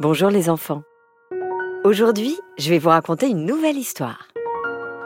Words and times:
Bonjour 0.00 0.30
les 0.30 0.48
enfants. 0.48 0.82
Aujourd'hui, 1.84 2.34
je 2.56 2.70
vais 2.70 2.78
vous 2.78 2.88
raconter 2.88 3.28
une 3.28 3.44
nouvelle 3.44 3.76
histoire. 3.76 4.28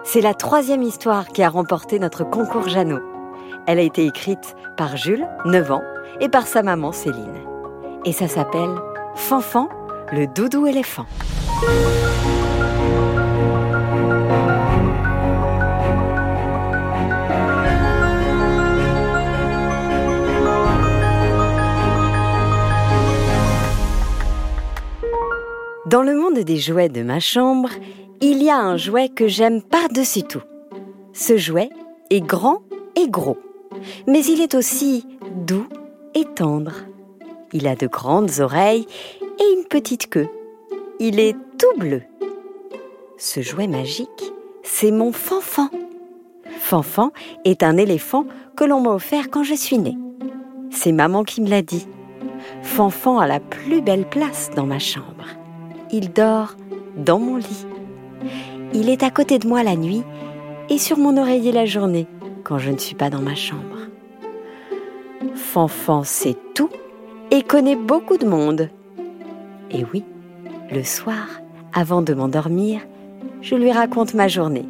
C'est 0.04 0.21
la 0.21 0.35
troisième 0.35 0.85
histoire 0.85 1.27
qui 1.27 1.43
a 1.43 1.48
remporté 1.48 1.98
notre 1.98 2.22
concours 2.22 2.69
Jeannot. 2.69 3.03
Elle 3.67 3.80
a 3.80 3.83
été 3.83 4.07
écrite 4.07 4.54
par 4.77 4.96
Jules, 4.96 5.27
9 5.46 5.72
ans, 5.72 5.83
et 6.21 6.29
par 6.29 6.46
sa 6.46 6.62
maman 6.62 6.93
Céline. 6.93 7.43
Et 8.04 8.12
ça 8.12 8.29
s'appelle 8.29 8.71
Fanfan, 9.17 9.68
le 10.12 10.29
doudou 10.29 10.64
éléphant. 10.64 11.06
Dans 25.94 26.03
le 26.03 26.16
monde 26.16 26.40
des 26.40 26.57
jouets 26.57 26.89
de 26.89 27.04
ma 27.04 27.21
chambre, 27.21 27.71
il 28.21 28.43
y 28.43 28.50
a 28.50 28.58
un 28.58 28.76
jouet 28.76 29.08
que 29.08 29.29
j'aime 29.29 29.62
par-dessus 29.62 30.25
tout. 30.25 30.43
Ce 31.12 31.36
jouet 31.36 31.68
est 32.11 32.20
grand 32.20 32.62
et 32.97 33.08
gros, 33.08 33.39
mais 34.08 34.25
il 34.25 34.41
est 34.41 34.56
aussi 34.56 35.06
doux 35.47 35.69
et 36.16 36.25
tendre. 36.25 36.72
Il 37.52 37.69
a 37.69 37.77
de 37.77 37.86
grandes 37.86 38.41
oreilles 38.41 38.88
et 39.22 39.56
une 39.56 39.69
petite 39.69 40.11
queue. 40.11 40.27
Il 40.98 41.20
est 41.20 41.36
tout 41.61 41.78
bleu. 41.78 42.02
Ce 43.16 43.41
jouet 43.41 43.69
magique, 43.69 44.33
c'est 44.64 44.91
mon 44.91 45.12
Fanfan. 45.12 45.70
Fanfan 46.58 47.12
est 47.44 47.62
un 47.62 47.77
éléphant 47.77 48.27
que 48.56 48.64
l'on 48.64 48.80
m'a 48.80 48.91
offert 48.91 49.30
quand 49.30 49.44
je 49.44 49.55
suis 49.55 49.78
née. 49.78 49.97
C'est 50.72 50.91
maman 50.91 51.22
qui 51.22 51.41
me 51.41 51.48
l'a 51.48 51.62
dit. 51.62 51.86
Fanfan 52.62 53.20
a 53.20 53.28
la 53.28 53.38
plus 53.38 53.80
belle 53.80 54.08
place 54.08 54.50
dans 54.56 54.66
ma 54.66 54.80
chambre. 54.80 55.44
Il 55.97 56.12
dort 56.12 56.56
dans 56.97 57.20
mon 57.20 57.36
lit. 57.36 57.66
Il 58.72 58.88
est 58.88 59.05
à 59.05 59.12
côté 59.12 59.38
de 59.38 59.46
moi 59.46 59.62
la 59.62 59.77
nuit 59.77 60.02
et 60.69 60.77
sur 60.77 60.98
mon 60.98 61.16
oreiller 61.16 61.52
la 61.52 61.66
journée 61.66 62.08
quand 62.42 62.58
je 62.58 62.72
ne 62.72 62.78
suis 62.78 62.96
pas 62.96 63.10
dans 63.10 63.20
ma 63.20 63.36
chambre. 63.36 63.78
Fanfan 65.36 66.02
sait 66.02 66.34
tout 66.56 66.69
et 67.30 67.44
connaît 67.44 67.77
beaucoup 67.77 68.16
de 68.16 68.27
monde. 68.27 68.70
Et 69.70 69.84
oui, 69.92 70.02
le 70.72 70.82
soir, 70.82 71.28
avant 71.72 72.02
de 72.02 72.12
m'endormir, 72.12 72.80
je 73.41 73.54
lui 73.54 73.70
raconte 73.70 74.14
ma 74.14 74.26
journée. 74.26 74.66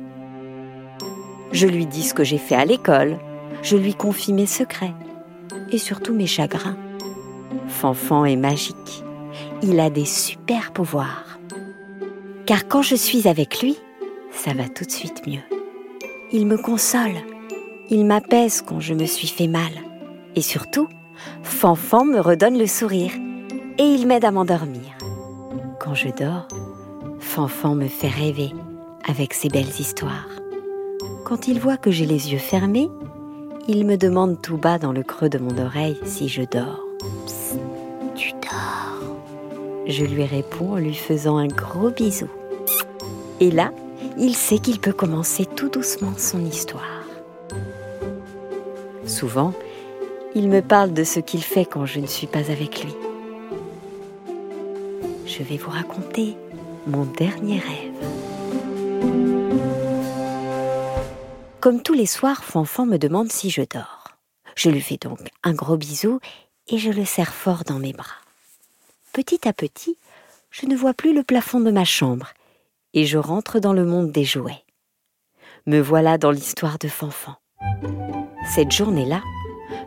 Je 1.53 1.67
lui 1.67 1.87
dis 1.87 2.03
ce 2.03 2.13
que 2.13 2.23
j'ai 2.23 2.37
fait 2.37 2.55
à 2.55 2.67
l'école, 2.67 3.17
je 3.63 3.79
lui 3.79 3.95
confie 3.95 4.35
mes 4.35 4.45
secrets 4.45 4.93
et 5.73 5.79
surtout 5.79 6.13
mes 6.13 6.27
chagrins. 6.27 6.77
Fanfan 7.69 8.27
est 8.27 8.37
magique 8.37 9.04
il 9.63 9.81
a 9.81 9.91
des 9.91 10.05
super 10.05 10.73
pouvoirs. 10.73 11.39
Car 12.47 12.69
quand 12.69 12.83
je 12.83 12.95
suis 12.95 13.29
avec 13.29 13.61
lui, 13.61 13.77
ça 14.31 14.53
va 14.53 14.69
tout 14.69 14.85
de 14.85 14.91
suite 14.91 15.27
mieux. 15.27 15.43
Il 16.33 16.47
me 16.47 16.57
console, 16.57 17.17
il 17.91 18.05
m'apaise 18.05 18.63
quand 18.63 18.81
je 18.81 18.95
me 18.95 19.07
suis 19.07 19.29
fait 19.29 19.47
mal. 19.47 19.73
Et 20.37 20.43
surtout, 20.43 20.89
Fanfan 21.43 22.05
me 22.05 22.21
redonne 22.21 22.59
le 22.59 22.67
sourire 22.67 23.13
et 23.79 23.85
il 23.85 24.07
m'aide 24.07 24.25
à 24.25 24.31
m'endormir. 24.31 24.99
Quand 25.81 25.95
je 25.95 26.09
dors, 26.09 26.49
Fanfan 27.19 27.75
me 27.75 27.89
fait 27.89 28.09
rêver 28.09 28.51
avec 29.09 29.35
ses 29.35 29.49
belles 29.49 29.81
histoires. 29.81 30.29
Quand 31.25 31.49
il 31.49 31.61
voit 31.61 31.77
que 31.77 31.91
j'ai 31.91 32.07
les 32.07 32.33
yeux 32.33 32.39
fermés, 32.39 32.91
il 33.67 33.87
me 33.87 33.97
demande 33.97 34.43
tout 34.43 34.59
bas 34.59 34.79
dans 34.79 34.93
le 34.93 35.03
creux 35.03 35.29
de 35.29 35.39
mon 35.39 35.57
oreille 35.59 35.99
si 36.05 36.29
je 36.29 36.43
dors. 36.43 36.84
Je 39.87 40.05
lui 40.05 40.25
réponds 40.25 40.73
en 40.73 40.79
lui 40.79 40.95
faisant 40.95 41.37
un 41.37 41.47
gros 41.47 41.91
bisou. 41.91 42.29
Et 43.41 43.51
là, 43.51 43.71
il 44.19 44.35
sait 44.35 44.59
qu'il 44.59 44.81
peut 44.81 44.93
commencer 44.93 45.45
tout 45.45 45.69
doucement 45.69 46.15
son 46.17 46.45
histoire. 46.45 47.03
Souvent, 49.07 49.53
il 50.35 50.49
me 50.49 50.63
parle 50.63 50.95
de 50.95 51.05
ce 51.05 51.21
qu'il 51.21 51.43
fait 51.43 51.67
quand 51.67 51.85
je 51.85 52.01
ne 52.01 52.07
suis 52.07 52.27
pas 52.27 52.51
avec 52.51 52.83
lui. 52.83 52.95
Je 55.27 55.43
vais 55.43 55.59
vous 55.59 55.71
raconter 55.71 56.37
mon 56.87 57.05
dernier 57.05 57.59
rêve. 57.59 57.91
Comme 61.61 61.83
tous 61.83 61.95
les 61.95 62.07
soirs, 62.07 62.43
Fanfan 62.43 62.87
me 62.87 62.99
demande 62.99 63.31
si 63.31 63.51
je 63.51 63.63
dors. 63.63 64.05
Je 64.55 64.71
lui 64.71 64.81
fais 64.81 64.97
donc 64.97 65.19
un 65.43 65.53
gros 65.53 65.77
bisou 65.77 66.21
et 66.69 66.79
je 66.79 66.91
le 66.91 67.05
serre 67.05 67.35
fort 67.35 67.65
dans 67.65 67.79
mes 67.79 67.93
bras 67.93 68.24
petit 69.15 69.47
à 69.47 69.53
petit, 69.53 69.97
je 70.51 70.67
ne 70.67 70.75
vois 70.75 70.93
plus 70.93 71.15
le 71.15 71.23
plafond 71.23 71.61
de 71.61 71.71
ma 71.71 71.85
chambre 71.85 72.35
et 72.95 73.07
je 73.07 73.17
rentre 73.17 73.61
dans 73.61 73.73
le 73.73 73.85
monde 73.85 74.11
des 74.11 74.25
jouets. 74.25 74.65
Me 75.67 75.79
voilà 75.79 76.19
dans 76.19 76.33
l'histoire 76.33 76.79
de 76.81 76.89
Fanfan. 76.89 77.37
Cette 78.55 78.73
journée-là, 78.73 79.23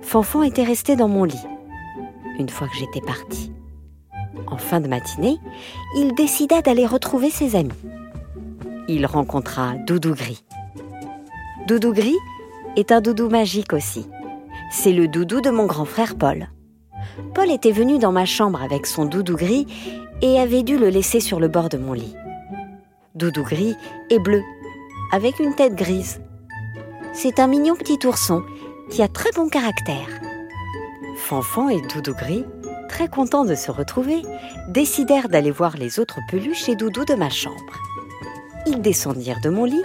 Fanfan 0.02 0.44
était 0.44 0.64
resté 0.64 0.96
dans 0.96 1.10
mon 1.10 1.26
lit, 1.26 1.46
une 2.40 2.48
fois 2.48 2.70
que 2.70 2.78
j'étais 2.78 3.02
partie. 3.02 3.52
En 4.48 4.58
fin 4.58 4.80
de 4.80 4.88
matinée, 4.88 5.38
il 5.98 6.16
décida 6.16 6.62
d'aller 6.62 6.86
retrouver 6.86 7.30
ses 7.30 7.58
amis. 7.58 7.84
Il 8.88 9.06
rencontra 9.06 9.74
Doudou 9.86 10.16
Gris. 10.16 10.46
Doudou 11.68 11.92
Gris 11.92 12.18
est 12.78 12.94
un 12.94 13.02
doudou 13.02 13.30
magique 13.30 13.74
aussi. 13.74 14.08
C'est 14.72 14.94
le 14.94 15.10
doudou 15.10 15.42
de 15.42 15.50
mon 15.50 15.66
grand 15.66 15.86
frère 15.86 16.16
Paul. 16.16 16.48
Paul 17.34 17.52
était 17.52 17.72
venu 17.72 18.00
dans 18.00 18.12
ma 18.12 18.26
chambre 18.26 18.62
avec 18.62 18.86
son 18.86 19.06
doudou 19.06 19.36
gris 19.36 19.68
et 20.22 20.40
avait 20.40 20.64
dû 20.64 20.78
le 20.78 20.90
laisser 20.90 21.20
sur 21.20 21.40
le 21.40 21.48
bord 21.48 21.70
de 21.70 21.78
mon 21.78 21.94
lit. 21.94 22.16
Doudou 23.16 23.44
gris 23.44 23.76
est 24.10 24.20
bleu, 24.20 24.44
avec 25.12 25.40
une 25.40 25.56
tête 25.56 25.76
grise. 25.76 26.22
C'est 27.14 27.40
un 27.40 27.48
mignon 27.48 27.76
petit 27.76 28.06
ourson 28.06 28.44
qui 28.90 29.02
a 29.02 29.08
très 29.08 29.32
bon 29.32 29.50
caractère. 29.50 30.08
Fanfan 31.18 31.70
et 31.70 31.82
Doudou 31.82 32.14
gris, 32.14 32.46
très 32.90 33.08
contents 33.08 33.46
de 33.46 33.56
se 33.56 33.72
retrouver, 33.72 34.22
décidèrent 34.70 35.30
d'aller 35.30 35.52
voir 35.52 35.78
les 35.78 36.00
autres 36.00 36.20
peluches 36.30 36.70
et 36.70 36.76
doudous 36.76 37.06
de 37.06 37.16
ma 37.16 37.30
chambre. 37.30 37.56
Ils 38.66 38.82
descendirent 38.82 39.42
de 39.42 39.50
mon 39.50 39.66
lit 39.66 39.84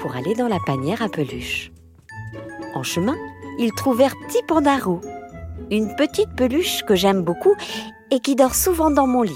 pour 0.00 0.16
aller 0.16 0.34
dans 0.34 0.48
la 0.48 0.58
panière 0.66 1.02
à 1.02 1.08
peluches. 1.08 1.72
En 2.74 2.82
chemin, 2.82 3.16
ils 3.58 3.72
trouvèrent 3.72 4.14
Petit 4.28 4.42
Pandarou 4.46 5.00
une 5.70 5.94
petite 5.96 6.34
peluche 6.36 6.82
que 6.84 6.94
j'aime 6.94 7.22
beaucoup 7.22 7.54
et 8.10 8.20
qui 8.20 8.36
dort 8.36 8.54
souvent 8.54 8.90
dans 8.90 9.06
mon 9.06 9.22
lit. 9.22 9.32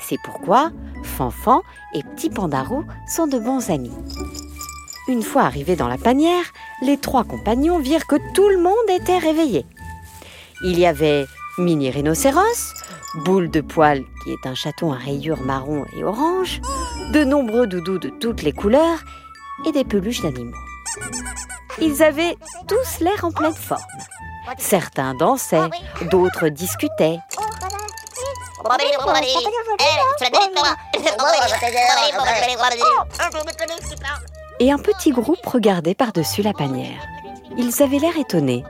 C'est 0.00 0.18
pourquoi 0.24 0.70
Fanfan 1.02 1.62
et 1.94 2.02
Petit 2.02 2.30
Pandarou 2.30 2.84
sont 3.08 3.26
de 3.26 3.38
bons 3.38 3.70
amis. 3.70 3.92
Une 5.08 5.22
fois 5.22 5.42
arrivés 5.42 5.76
dans 5.76 5.88
la 5.88 5.98
panière, 5.98 6.44
les 6.82 6.96
trois 6.96 7.24
compagnons 7.24 7.78
virent 7.78 8.06
que 8.06 8.16
tout 8.34 8.48
le 8.48 8.58
monde 8.58 8.88
était 8.88 9.18
réveillé. 9.18 9.66
Il 10.62 10.78
y 10.78 10.86
avait 10.86 11.26
Mini 11.58 11.90
Rhinocéros, 11.90 12.74
Boule 13.24 13.50
de 13.50 13.60
Poil, 13.60 14.02
qui 14.22 14.32
est 14.32 14.46
un 14.46 14.54
chaton 14.54 14.92
à 14.92 14.96
rayures 14.96 15.42
marron 15.42 15.84
et 15.96 16.04
orange, 16.04 16.60
de 17.12 17.22
nombreux 17.22 17.66
doudous 17.66 17.98
de 17.98 18.08
toutes 18.08 18.42
les 18.42 18.52
couleurs 18.52 19.04
et 19.66 19.72
des 19.72 19.84
peluches 19.84 20.22
d'animaux. 20.22 20.56
Ils 21.80 22.02
avaient 22.02 22.36
tous 22.66 23.00
l'air 23.00 23.24
en 23.24 23.30
pleine 23.30 23.54
forme. 23.54 23.80
Certains 24.58 25.14
dansaient, 25.14 25.70
d'autres 26.10 26.48
discutaient. 26.48 27.18
Et 34.60 34.72
un 34.72 34.78
petit 34.78 35.10
groupe 35.10 35.44
regardait 35.46 35.94
par-dessus 35.94 36.42
la 36.42 36.52
panière. 36.52 37.00
Ils 37.56 37.82
avaient 37.82 37.98
l'air 37.98 38.16
étonnés. 38.16 38.64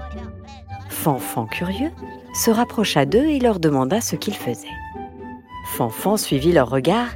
Fanfan, 0.89 1.47
curieux, 1.47 1.93
se 2.35 2.51
rapprocha 2.51 3.07
d'eux 3.07 3.27
et 3.27 3.39
leur 3.39 3.61
demanda 3.61 4.01
ce 4.01 4.17
qu'ils 4.17 4.37
faisaient. 4.37 4.69
Fanfan 5.77 6.17
suivit 6.17 6.53
leur 6.53 6.71
regard 6.71 7.09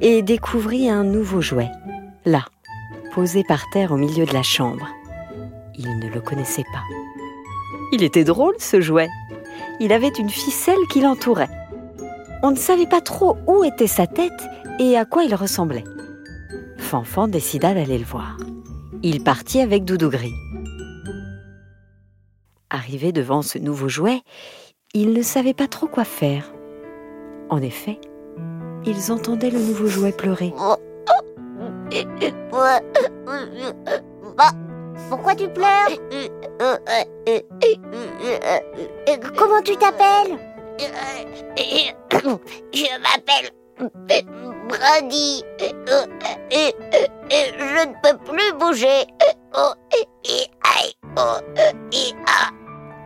et 0.00 0.22
découvrit 0.22 0.88
un 0.88 1.04
nouveau 1.04 1.40
jouet, 1.40 1.70
là, 2.24 2.44
posé 3.14 3.44
par 3.44 3.68
terre 3.70 3.92
au 3.92 3.96
milieu 3.96 4.26
de 4.26 4.32
la 4.32 4.42
chambre. 4.42 4.86
Il 5.74 5.98
ne 5.98 6.08
le 6.08 6.20
connaissait 6.20 6.64
pas. 6.72 6.82
Il 7.92 8.02
était 8.02 8.24
drôle 8.24 8.54
ce 8.58 8.80
jouet. 8.80 9.08
Il 9.78 9.92
avait 9.92 10.12
une 10.18 10.30
ficelle 10.30 10.78
qui 10.90 11.02
l'entourait. 11.02 11.50
On 12.42 12.50
ne 12.50 12.56
savait 12.56 12.86
pas 12.86 13.02
trop 13.02 13.36
où 13.46 13.64
était 13.64 13.86
sa 13.86 14.06
tête 14.06 14.32
et 14.80 14.96
à 14.96 15.04
quoi 15.04 15.24
il 15.24 15.34
ressemblait. 15.34 15.84
Fanfan 16.78 17.28
décida 17.28 17.74
d'aller 17.74 17.98
le 17.98 18.04
voir. 18.04 18.38
Il 19.02 19.22
partit 19.22 19.60
avec 19.60 19.84
Doudou 19.84 20.08
Gris. 20.08 20.32
Arrivé 22.70 23.12
devant 23.12 23.42
ce 23.42 23.58
nouveau 23.58 23.88
jouet, 23.88 24.22
il 24.94 25.12
ne 25.12 25.22
savait 25.22 25.52
pas 25.52 25.68
trop 25.68 25.86
quoi 25.86 26.04
faire. 26.04 26.50
En 27.50 27.60
effet, 27.60 28.00
ils 28.86 29.12
entendaient 29.12 29.50
le 29.50 29.58
nouveau 29.58 29.86
jouet 29.86 30.12
pleurer. 30.12 30.54
Pourquoi 35.08 35.34
tu 35.34 35.48
pleures 35.48 35.90
Comment 39.36 39.62
tu 39.62 39.76
t'appelles 39.76 40.38
Je 42.72 42.98
m'appelle 43.00 43.50
Brady. 44.68 45.44
Je 47.30 47.86
ne 47.86 47.94
peux 48.02 48.18
plus 48.18 48.52
bouger. 48.58 49.06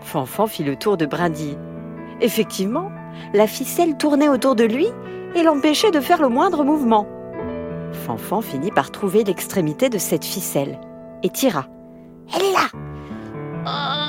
Fanfan 0.01 0.47
fit 0.47 0.65
le 0.65 0.77
tour 0.77 0.97
de 0.97 1.07
Brindille. 1.07 1.59
Effectivement, 2.21 2.91
la 3.35 3.47
ficelle 3.47 3.97
tournait 3.97 4.29
autour 4.29 4.55
de 4.55 4.65
lui 4.65 4.89
et 5.35 5.43
l'empêchait 5.43 5.91
de 5.91 6.01
faire 6.01 6.23
le 6.23 6.29
moindre 6.29 6.65
mouvement. 6.65 7.07
Fanfan 7.93 8.41
finit 8.41 8.71
par 8.71 8.91
trouver 8.91 9.25
l'extrémité 9.25 9.89
de 9.89 9.99
cette 9.99 10.25
ficelle 10.25 10.79
et 11.23 11.31
tira. 11.31 11.67
Elle 12.35 12.43
est 12.43 12.53
là. 12.53 12.69
Oh. 13.67 14.07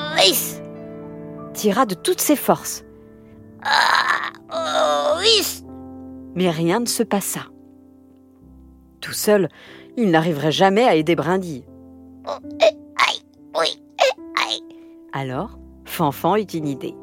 Tira 1.53 1.85
de 1.85 1.95
toutes 1.95 2.21
ses 2.21 2.35
forces. 2.35 2.83
Ah, 3.63 4.31
oh. 4.53 5.07
Mais 6.35 6.51
rien 6.51 6.79
ne 6.79 6.85
se 6.85 7.01
passa. 7.01 7.41
Tout 9.01 9.13
seul, 9.13 9.49
il 9.95 10.11
n'arriverait 10.11 10.51
jamais 10.51 10.83
à 10.83 10.93
aider 10.93 11.15
Brindille. 11.15 11.65
Oh, 12.27 12.37
aïe, 12.61 13.21
oui, 13.55 13.81
aïe. 14.47 14.61
Alors, 15.13 15.57
Fanfan 15.85 16.35
eut 16.35 16.43
une 16.43 16.67
idée. 16.67 16.93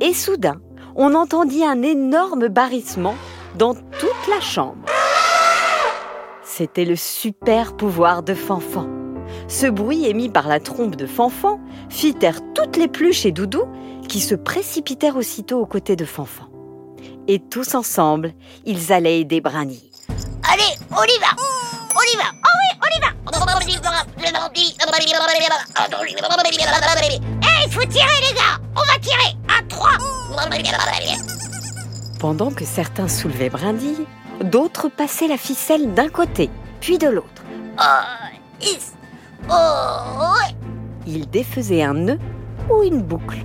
Et 0.00 0.12
soudain, 0.12 0.60
on 0.94 1.14
entendit 1.14 1.64
un 1.64 1.80
énorme 1.80 2.48
barrissement 2.48 3.14
dans 3.56 3.74
toute 3.74 4.28
la 4.28 4.40
chambre. 4.42 4.84
C'était 6.42 6.84
le 6.84 6.96
super 6.96 7.76
pouvoir 7.76 8.22
de 8.22 8.34
Fanfan. 8.34 9.05
Ce 9.48 9.66
bruit 9.66 10.06
émis 10.06 10.28
par 10.28 10.48
la 10.48 10.58
trompe 10.58 10.96
de 10.96 11.06
Fanfan 11.06 11.60
fit 11.88 12.14
taire 12.14 12.40
toutes 12.54 12.76
les 12.76 12.88
pluches 12.88 13.24
et 13.26 13.32
Doudou 13.32 13.64
qui 14.08 14.20
se 14.20 14.34
précipitèrent 14.34 15.16
aussitôt 15.16 15.60
aux 15.60 15.66
côtés 15.66 15.96
de 15.96 16.04
Fanfan. 16.04 16.48
Et 17.28 17.38
tous 17.38 17.74
ensemble, 17.74 18.34
ils 18.64 18.92
allaient 18.92 19.20
aider 19.20 19.40
Brindille. 19.40 19.90
Allez, 20.52 20.62
on 20.90 21.02
y 21.02 21.18
va 21.20 21.28
On 21.36 22.12
y 22.12 22.16
va 22.16 22.30
Oh 22.34 22.48
oui, 22.54 22.78
on 22.82 22.98
y 22.98 23.00
va 23.00 23.08
Eh, 27.20 27.66
il 27.66 27.72
faut 27.72 27.86
tirer 27.86 28.20
les 28.28 28.34
gars 28.34 28.58
On 28.76 28.80
va 28.80 28.98
tirer 29.00 29.36
À 29.48 29.62
trois 29.68 29.92
Pendant 32.18 32.50
que 32.50 32.64
certains 32.64 33.08
soulevaient 33.08 33.50
Brindille, 33.50 34.06
d'autres 34.40 34.88
passaient 34.88 35.28
la 35.28 35.38
ficelle 35.38 35.94
d'un 35.94 36.08
côté, 36.08 36.50
puis 36.80 36.98
de 36.98 37.08
l'autre. 37.08 37.42
Oh. 37.78 38.26
Oh, 39.50 40.20
ouais. 40.20 40.54
Ils 41.06 41.28
défaisaient 41.28 41.82
un 41.82 41.94
nœud 41.94 42.18
ou 42.70 42.82
une 42.82 43.02
boucle. 43.02 43.38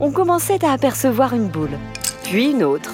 On 0.00 0.10
commençait 0.12 0.64
à 0.64 0.72
apercevoir 0.72 1.34
une 1.34 1.48
boule, 1.48 1.78
puis 2.22 2.50
une 2.50 2.64
autre. 2.64 2.90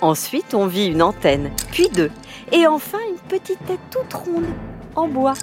Ensuite, 0.00 0.54
on 0.54 0.66
vit 0.66 0.86
une 0.86 1.02
antenne, 1.02 1.50
puis 1.70 1.88
deux, 1.88 2.10
et 2.52 2.66
enfin 2.66 2.98
une 3.10 3.18
petite 3.28 3.64
tête 3.66 3.80
toute 3.90 4.12
ronde, 4.12 4.46
en 4.96 5.08
bois. 5.08 5.34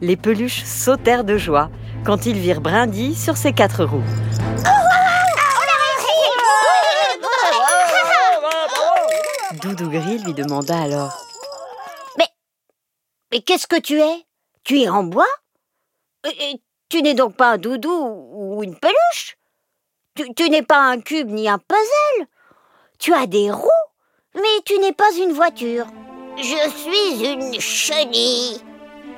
Les 0.00 0.16
peluches 0.16 0.64
sautèrent 0.64 1.24
de 1.24 1.36
joie 1.36 1.70
quand 2.04 2.26
ils 2.26 2.38
virent 2.38 2.60
Brindille 2.60 3.14
sur 3.14 3.36
ses 3.36 3.52
quatre 3.52 3.84
roues. 3.84 4.02
Doudou 9.60 9.90
Gris 9.90 10.18
lui 10.18 10.34
demanda 10.34 10.76
alors 10.80 11.16
Mais 13.32 13.40
qu'est-ce 13.40 13.66
que 13.66 13.80
tu 13.80 13.98
es? 13.98 14.26
Tu 14.62 14.80
es 14.80 14.90
en 14.90 15.04
bois? 15.04 15.24
Et- 16.24 16.60
Tu 16.88 17.00
n'es 17.02 17.14
donc 17.14 17.36
pas 17.36 17.52
un 17.52 17.58
doudou 17.58 17.90
ou 18.34 18.62
une 18.62 18.76
peluche? 18.76 19.36
Tu, 20.14 20.32
tu 20.34 20.50
n'es 20.50 20.60
pas 20.62 20.78
un 20.78 21.00
cube 21.00 21.30
ni 21.30 21.48
un 21.48 21.58
puzzle 21.58 22.26
Tu 22.98 23.14
as 23.14 23.26
des 23.26 23.50
roues, 23.50 23.68
mais 24.34 24.60
tu 24.66 24.78
n'es 24.78 24.92
pas 24.92 25.10
une 25.18 25.32
voiture. 25.32 25.86
Je 26.36 26.68
suis 26.76 27.26
une 27.32 27.58
chenille. 27.60 28.60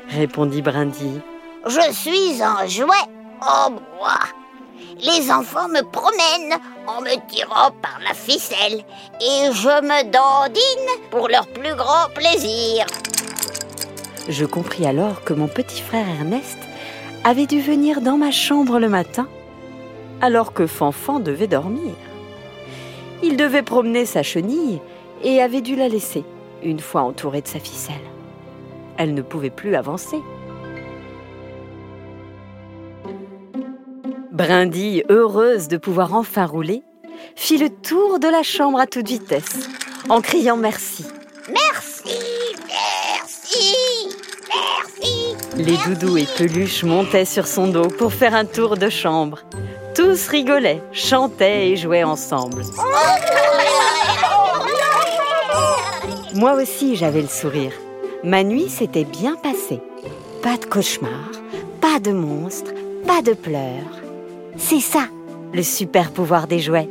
répondit 0.08 0.62
Brindille. 0.62 1.20
Je 1.66 1.92
suis 1.92 2.40
un 2.42 2.66
jouet 2.66 2.94
en 3.40 3.70
bois. 3.70 4.20
Les 5.00 5.30
enfants 5.32 5.68
me 5.68 5.80
promènent 5.82 6.60
en 6.86 7.00
me 7.00 7.16
tirant 7.28 7.72
par 7.82 7.98
la 8.06 8.14
ficelle 8.14 8.84
et 9.20 9.50
je 9.52 9.82
me 9.82 10.04
dandine 10.10 11.10
pour 11.10 11.28
leur 11.28 11.46
plus 11.48 11.74
grand 11.74 12.08
plaisir. 12.14 12.86
Je 14.28 14.44
compris 14.44 14.86
alors 14.86 15.24
que 15.24 15.32
mon 15.34 15.48
petit 15.48 15.82
frère 15.82 16.06
Ernest 16.08 16.58
avait 17.24 17.46
dû 17.46 17.60
venir 17.60 18.02
dans 18.02 18.18
ma 18.18 18.30
chambre 18.30 18.78
le 18.78 18.90
matin, 18.90 19.26
alors 20.20 20.52
que 20.52 20.66
Fanfan 20.66 21.20
devait 21.20 21.46
dormir. 21.46 21.94
Il 23.22 23.38
devait 23.38 23.62
promener 23.62 24.04
sa 24.04 24.22
chenille 24.22 24.80
et 25.22 25.40
avait 25.40 25.62
dû 25.62 25.74
la 25.74 25.88
laisser, 25.88 26.24
une 26.62 26.80
fois 26.80 27.00
entourée 27.00 27.40
de 27.40 27.48
sa 27.48 27.58
ficelle. 27.58 27.94
Elle 28.98 29.14
ne 29.14 29.22
pouvait 29.22 29.50
plus 29.50 29.74
avancer. 29.74 30.18
Brindille, 34.30 35.04
heureuse 35.08 35.68
de 35.68 35.78
pouvoir 35.78 36.14
enfin 36.14 36.44
rouler, 36.44 36.82
fit 37.36 37.56
le 37.56 37.70
tour 37.70 38.18
de 38.18 38.28
la 38.28 38.42
chambre 38.42 38.78
à 38.78 38.86
toute 38.86 39.08
vitesse, 39.08 39.70
en 40.10 40.20
criant 40.20 40.56
merci. 40.56 41.04
Merci, 41.04 41.13
Les 45.56 45.76
doudous 45.76 46.16
et 46.16 46.26
peluches 46.36 46.82
montaient 46.82 47.24
sur 47.24 47.46
son 47.46 47.68
dos 47.68 47.86
pour 47.86 48.12
faire 48.12 48.34
un 48.34 48.44
tour 48.44 48.76
de 48.76 48.88
chambre. 48.88 49.38
Tous 49.94 50.26
rigolaient, 50.28 50.82
chantaient 50.92 51.70
et 51.70 51.76
jouaient 51.76 52.02
ensemble. 52.02 52.62
Moi 56.34 56.54
aussi, 56.54 56.96
j'avais 56.96 57.22
le 57.22 57.28
sourire. 57.28 57.72
Ma 58.24 58.42
nuit 58.42 58.68
s'était 58.68 59.04
bien 59.04 59.36
passée. 59.36 59.80
Pas 60.42 60.56
de 60.56 60.64
cauchemar, 60.64 61.30
pas 61.80 62.00
de 62.00 62.10
monstres, 62.10 62.72
pas 63.06 63.22
de 63.22 63.32
pleurs. 63.32 64.02
C'est 64.56 64.80
ça, 64.80 65.06
le 65.52 65.62
super 65.62 66.10
pouvoir 66.10 66.48
des 66.48 66.58
jouets. 66.58 66.88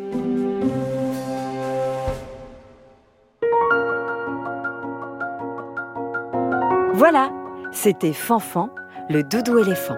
Voilà, 6.94 7.30
c'était 7.74 8.14
Fanfan, 8.14 8.70
le 9.10 9.24
doudou 9.24 9.58
éléphant. 9.58 9.98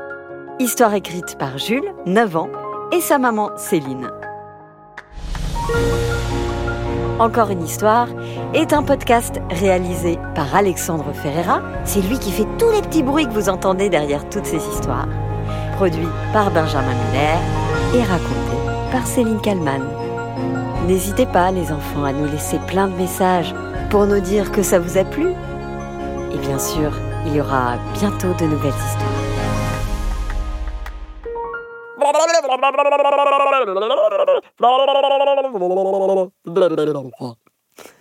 Histoire 0.60 0.94
écrite 0.94 1.38
par 1.38 1.58
Jules, 1.58 1.94
9 2.06 2.38
ans, 2.38 2.50
et 2.92 3.02
sa 3.02 3.18
maman 3.18 3.52
Céline. 3.58 4.10
Encore 7.20 7.50
une 7.50 7.64
histoire 7.64 8.08
est 8.54 8.74
un 8.74 8.84
podcast 8.84 9.42
réalisé 9.50 10.18
par 10.34 10.56
Alexandre 10.56 11.14
Ferreira. 11.14 11.62
C'est 11.84 12.02
lui 12.02 12.18
qui 12.18 12.32
fait 12.32 12.48
tous 12.58 12.72
les 12.72 12.82
petits 12.82 13.04
bruits 13.04 13.28
que 13.28 13.34
vous 13.34 13.50
entendez 13.50 13.90
derrière 13.90 14.28
toutes 14.30 14.46
ces 14.46 14.66
histoires. 14.74 15.08
Produit 15.76 16.08
par 16.34 16.52
Benjamin 16.52 16.94
Muller 16.94 18.00
et 18.00 18.04
raconté 18.04 18.58
par 18.92 19.06
Céline 19.06 19.42
Kallmann. 19.42 19.84
N'hésitez 20.88 21.26
pas, 21.26 21.52
les 21.52 21.72
enfants, 21.72 22.06
à 22.06 22.14
nous 22.14 22.32
laisser 22.32 22.60
plein 22.68 22.88
de 22.88 22.96
messages 22.96 23.54
pour 23.90 24.06
nous 24.06 24.20
dire 24.20 24.52
que 24.52 24.64
ça 24.64 24.80
vous 24.80 24.98
a 24.98 25.04
plu. 25.04 25.28
Et 26.34 26.38
bien 26.38 26.60
sûr, 26.60 26.92
il 27.26 27.36
y 27.36 27.42
aura 27.42 27.78
bientôt 27.94 28.34
de 28.34 28.46
nouvelles 28.46 28.72
histoires. 28.72 29.36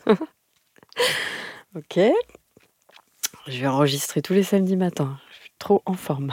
Ok. 1.77 1.99
Je 3.49 3.61
vais 3.61 3.67
enregistrer 3.67 4.23
tous 4.23 4.33
les 4.33 4.45
samedis 4.45 4.77
matins. 4.77 5.19
Je 5.31 5.41
suis 5.41 5.53
trop 5.59 5.83
en 5.87 5.95
forme. 5.95 6.33